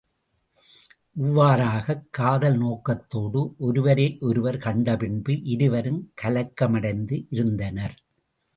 இவ்வாறாகக் 1.19 2.07
காதல் 2.11 2.57
நோக்கத்தோடு 2.57 3.55
ஒருவரை 3.57 4.17
ஒருவர் 4.21 4.57
கண்ட 4.57 4.97
பின்பு 4.97 5.43
இருவரும் 5.43 6.13
கலக்கமடைந்து 6.21 7.25
இருந்தனர். 7.29 7.95